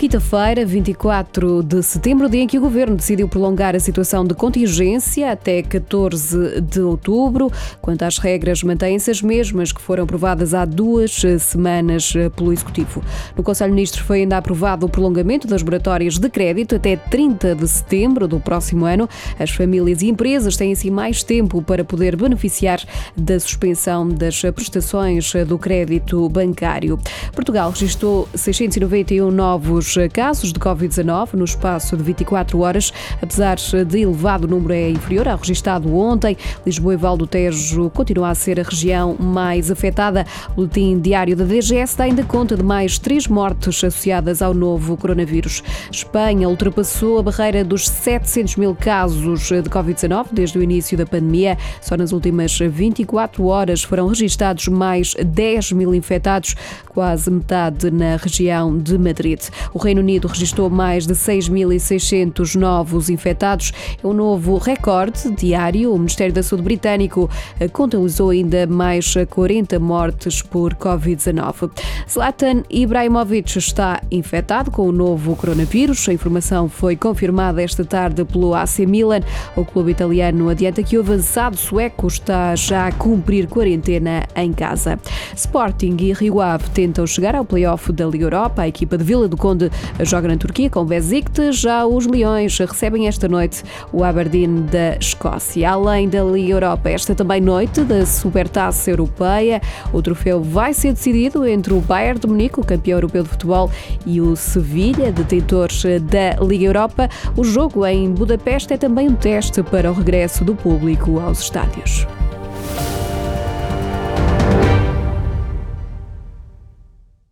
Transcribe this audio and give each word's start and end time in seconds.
Quinta-feira, 0.00 0.64
24 0.64 1.62
de 1.62 1.82
setembro, 1.82 2.26
dia 2.26 2.40
em 2.40 2.46
que 2.46 2.56
o 2.56 2.60
Governo 2.62 2.96
decidiu 2.96 3.28
prolongar 3.28 3.76
a 3.76 3.78
situação 3.78 4.24
de 4.24 4.32
contingência 4.32 5.30
até 5.30 5.62
14 5.62 6.62
de 6.62 6.80
outubro. 6.80 7.52
Quanto 7.82 8.04
às 8.04 8.16
regras, 8.16 8.62
mantêm-se 8.62 9.10
as 9.10 9.20
mesmas 9.20 9.72
que 9.72 9.80
foram 9.82 10.04
aprovadas 10.04 10.54
há 10.54 10.64
duas 10.64 11.20
semanas 11.38 12.14
pelo 12.34 12.50
Executivo. 12.50 13.04
No 13.36 13.42
Conselho 13.42 13.72
de 13.72 13.74
Ministros 13.74 14.06
foi 14.06 14.20
ainda 14.20 14.38
aprovado 14.38 14.86
o 14.86 14.88
prolongamento 14.88 15.46
das 15.46 15.62
moratórias 15.62 16.16
de 16.16 16.30
crédito 16.30 16.76
até 16.76 16.96
30 16.96 17.54
de 17.54 17.68
setembro 17.68 18.26
do 18.26 18.40
próximo 18.40 18.86
ano. 18.86 19.06
As 19.38 19.50
famílias 19.50 20.00
e 20.00 20.08
empresas 20.08 20.56
têm 20.56 20.72
assim 20.72 20.88
mais 20.88 21.22
tempo 21.22 21.60
para 21.60 21.84
poder 21.84 22.16
beneficiar 22.16 22.80
da 23.14 23.38
suspensão 23.38 24.08
das 24.08 24.40
prestações 24.40 25.30
do 25.46 25.58
crédito 25.58 26.26
bancário. 26.30 26.98
Portugal 27.34 27.68
registrou 27.68 28.26
691 28.34 29.30
novos 29.30 29.89
casos 30.12 30.52
de 30.52 30.60
Covid-19 30.60 31.34
no 31.34 31.44
espaço 31.44 31.96
de 31.96 32.02
24 32.02 32.60
horas, 32.60 32.92
apesar 33.20 33.56
de 33.56 34.00
elevado 34.00 34.46
número 34.46 34.72
é 34.72 34.90
inferior 34.90 35.28
ao 35.28 35.38
registado 35.38 35.94
ontem. 35.94 36.36
Lisboa 36.64 36.94
e 36.94 36.96
Val 36.96 37.16
do 37.16 37.26
Tejo 37.26 37.90
continua 37.90 38.30
a 38.30 38.34
ser 38.34 38.60
a 38.60 38.62
região 38.62 39.16
mais 39.18 39.70
afetada. 39.70 40.24
O 40.52 40.54
boletim 40.56 40.98
diário 41.00 41.36
da 41.36 41.44
DGS 41.44 41.96
dá 41.96 42.04
ainda 42.04 42.22
conta 42.22 42.56
de 42.56 42.62
mais 42.62 42.98
três 42.98 43.26
mortes 43.26 43.68
associadas 43.68 44.42
ao 44.42 44.54
novo 44.54 44.96
coronavírus. 44.96 45.62
Espanha 45.90 46.48
ultrapassou 46.48 47.18
a 47.18 47.22
barreira 47.22 47.64
dos 47.64 47.88
700 47.88 48.56
mil 48.56 48.74
casos 48.74 49.48
de 49.48 49.68
Covid-19 49.68 50.26
desde 50.32 50.58
o 50.58 50.62
início 50.62 50.96
da 50.96 51.06
pandemia. 51.06 51.58
Só 51.80 51.96
nas 51.96 52.12
últimas 52.12 52.58
24 52.58 53.44
horas 53.44 53.82
foram 53.82 54.06
registados 54.06 54.68
mais 54.68 55.14
10 55.14 55.72
mil 55.72 55.94
infectados, 55.94 56.54
quase 56.88 57.30
metade 57.30 57.90
na 57.90 58.16
região 58.16 58.78
de 58.78 58.96
Madrid. 58.98 59.40
O 59.72 59.78
Reino 59.80 60.02
Unido 60.02 60.28
registrou 60.28 60.68
mais 60.68 61.06
de 61.06 61.14
6.600 61.14 62.54
novos 62.54 63.08
infectados. 63.08 63.72
É 64.02 64.06
um 64.06 64.12
novo 64.12 64.58
recorde 64.58 65.30
diário. 65.30 65.94
O 65.94 65.98
Ministério 65.98 66.34
da 66.34 66.42
Saúde 66.42 66.64
britânico 66.64 67.30
eh, 67.58 67.66
contabilizou 67.66 68.30
ainda 68.30 68.66
mais 68.66 69.14
40 69.30 69.78
mortes 69.78 70.42
por 70.42 70.74
Covid-19. 70.74 71.70
Zlatan 72.08 72.62
Ibrahimovic 72.68 73.58
está 73.58 74.02
infectado 74.10 74.70
com 74.70 74.86
o 74.86 74.92
novo 74.92 75.34
coronavírus. 75.34 76.08
A 76.08 76.12
informação 76.12 76.68
foi 76.68 76.94
confirmada 76.94 77.62
esta 77.62 77.84
tarde 77.84 78.22
pelo 78.24 78.54
AC 78.54 78.80
Milan. 78.80 79.20
O 79.56 79.64
clube 79.64 79.92
italiano 79.92 80.50
adianta 80.50 80.82
que 80.82 80.98
o 80.98 81.00
avançado 81.00 81.56
sueco 81.56 82.06
está 82.06 82.54
já 82.54 82.86
a 82.86 82.92
cumprir 82.92 83.46
quarentena 83.46 84.24
em 84.36 84.52
casa. 84.52 84.98
Sporting 85.34 85.96
e 86.00 86.12
Rio 86.12 86.40
Ave 86.40 86.68
tentam 86.70 87.06
chegar 87.06 87.34
ao 87.34 87.44
play-off 87.44 87.90
da 87.92 88.04
Liga 88.06 88.26
Europa. 88.26 88.62
A 88.62 88.68
equipa 88.68 88.98
de 88.98 89.04
Vila 89.04 89.26
do 89.26 89.36
Conde 89.36 89.69
joga 90.00 90.28
na 90.28 90.36
Turquia 90.36 90.70
com 90.70 90.84
Besiktas. 90.84 91.56
Já 91.56 91.86
os 91.86 92.06
Leões 92.06 92.58
recebem 92.58 93.06
esta 93.08 93.28
noite 93.28 93.62
o 93.92 94.04
Aberdeen 94.04 94.62
da 94.62 94.96
Escócia. 94.96 95.70
Além 95.70 96.08
da 96.08 96.22
Liga 96.22 96.52
Europa, 96.52 96.90
esta 96.90 97.14
também 97.14 97.40
noite 97.40 97.82
da 97.82 98.04
Supertaça 98.06 98.90
Europeia. 98.90 99.60
O 99.92 100.02
troféu 100.02 100.42
vai 100.42 100.72
ser 100.74 100.92
decidido 100.92 101.46
entre 101.46 101.72
o 101.72 101.80
Bayern 101.80 102.20
de 102.20 102.26
Munique, 102.26 102.60
o 102.60 102.64
campeão 102.64 102.98
europeu 102.98 103.22
de 103.22 103.28
futebol, 103.28 103.70
e 104.06 104.20
o 104.20 104.36
Sevilha, 104.36 105.12
detentores 105.12 105.82
da 106.02 106.42
Liga 106.44 106.64
Europa. 106.64 107.08
O 107.36 107.44
jogo 107.44 107.86
em 107.86 108.10
Budapeste 108.10 108.74
é 108.74 108.76
também 108.76 109.08
um 109.08 109.14
teste 109.14 109.62
para 109.62 109.90
o 109.90 109.94
regresso 109.94 110.44
do 110.44 110.54
público 110.54 111.20
aos 111.20 111.40
estádios. 111.40 112.06